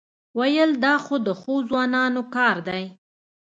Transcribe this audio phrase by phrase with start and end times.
[0.37, 2.83] وېل دا خو د ښو ځوانانو کار دی.